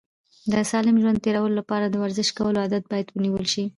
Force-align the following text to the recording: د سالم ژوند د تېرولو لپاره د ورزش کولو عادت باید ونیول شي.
د 0.51 0.53
سالم 0.71 0.95
ژوند 1.01 1.17
د 1.19 1.23
تېرولو 1.25 1.57
لپاره 1.59 1.85
د 1.87 1.95
ورزش 2.03 2.27
کولو 2.37 2.57
عادت 2.63 2.83
باید 2.91 3.07
ونیول 3.11 3.45
شي. 3.53 3.63